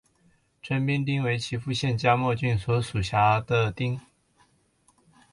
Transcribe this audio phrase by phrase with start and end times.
[0.63, 3.99] 川边町为岐阜县加茂郡所辖的町。